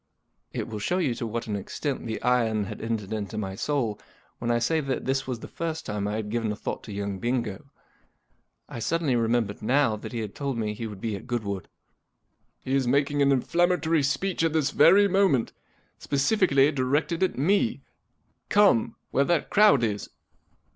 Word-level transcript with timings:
It 0.51 0.67
will 0.67 0.79
show 0.79 0.97
you 0.97 1.13
to 1.13 1.27
what 1.27 1.45
an 1.45 1.55
extent 1.55 2.07
the 2.07 2.19
iron 2.23 2.63
had 2.63 2.81
entered 2.81 3.13
into 3.13 3.37
my 3.37 3.53
soul 3.53 3.99
when 4.39 4.49
I 4.49 4.57
say 4.57 4.79
that 4.79 5.05
this 5.05 5.19
w.as 5.19 5.41
the 5.41 5.47
first 5.47 5.85
time 5.85 6.07
I 6.07 6.15
had 6.15 6.31
given 6.31 6.51
a 6.51 6.55
thought 6.55 6.81
to 6.85 6.91
young 6.91 7.19
Bingo. 7.19 7.69
I 8.67 8.79
suddenly 8.79 9.13
remem¬ 9.13 9.45
bered 9.45 9.61
now 9.61 9.95
that 9.97 10.11
he 10.11 10.21
had 10.21 10.33
told 10.33 10.57
me 10.57 10.73
he 10.73 10.87
would 10.87 11.01
be 11.01 11.15
at 11.15 11.27
Goodwood. 11.27 11.67
'He 12.63 12.73
is 12.73 12.87
making 12.87 13.21
an 13.21 13.31
inflammatory 13.31 14.01
speech 14.01 14.43
at 14.43 14.53
this 14.53 14.71
very 14.71 15.07
moment, 15.07 15.53
specifically 15.99 16.71
directed 16.71 17.21
at 17.21 17.37
me. 17.37 17.83
Come! 18.49 18.95
Where 19.11 19.25
that 19.25 19.51
crowd 19.51 19.83
is." 19.83 20.09